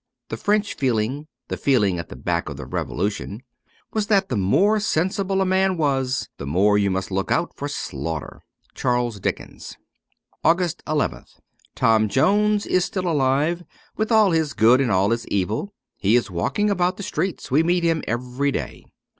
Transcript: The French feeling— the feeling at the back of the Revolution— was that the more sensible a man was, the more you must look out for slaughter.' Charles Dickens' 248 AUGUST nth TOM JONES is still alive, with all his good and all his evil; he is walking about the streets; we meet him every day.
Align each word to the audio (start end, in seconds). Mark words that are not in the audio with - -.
The 0.29 0.37
French 0.37 0.73
feeling— 0.73 1.27
the 1.49 1.57
feeling 1.57 1.99
at 1.99 2.09
the 2.09 2.15
back 2.15 2.49
of 2.49 2.57
the 2.57 2.65
Revolution— 2.65 3.43
was 3.93 4.07
that 4.07 4.29
the 4.29 4.35
more 4.35 4.79
sensible 4.79 5.41
a 5.41 5.45
man 5.45 5.77
was, 5.77 6.27
the 6.37 6.47
more 6.47 6.75
you 6.75 6.89
must 6.89 7.11
look 7.11 7.31
out 7.31 7.51
for 7.55 7.67
slaughter.' 7.67 8.41
Charles 8.73 9.19
Dickens' 9.19 9.77
248 10.41 10.41
AUGUST 10.43 10.83
nth 11.19 11.41
TOM 11.75 12.09
JONES 12.09 12.65
is 12.65 12.83
still 12.83 13.07
alive, 13.07 13.63
with 13.95 14.11
all 14.11 14.31
his 14.31 14.53
good 14.53 14.81
and 14.81 14.89
all 14.89 15.11
his 15.11 15.27
evil; 15.27 15.71
he 15.99 16.15
is 16.15 16.31
walking 16.31 16.71
about 16.71 16.97
the 16.97 17.03
streets; 17.03 17.51
we 17.51 17.61
meet 17.61 17.83
him 17.83 18.01
every 18.07 18.51
day. 18.51 18.83